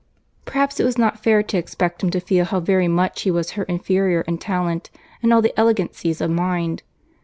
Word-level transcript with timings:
Perhaps 0.45 0.79
it 0.79 0.83
was 0.83 0.97
not 0.97 1.21
fair 1.23 1.43
to 1.43 1.59
expect 1.59 2.01
him 2.01 2.09
to 2.09 2.19
feel 2.19 2.45
how 2.45 2.59
very 2.59 2.87
much 2.87 3.21
he 3.21 3.29
was 3.29 3.51
her 3.51 3.65
inferior 3.65 4.21
in 4.21 4.39
talent, 4.39 4.89
and 5.21 5.31
all 5.31 5.43
the 5.43 5.53
elegancies 5.59 6.21
of 6.21 6.31
mind. 6.31 6.81